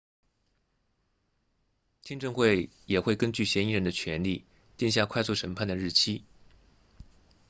[2.01, 4.43] 听证会也会根据嫌疑人的权利
[4.75, 6.23] 定下快速审判的日期